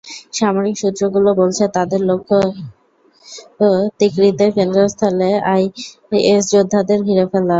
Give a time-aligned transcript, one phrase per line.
[0.37, 2.37] সামরিক সূত্রগুলো বলছে, তাদের লক্ষ্য
[3.99, 7.49] তিকরিতের কেন্দ্রস্থলে আইএস যোদ্ধাদের ঘিরে ফেলা।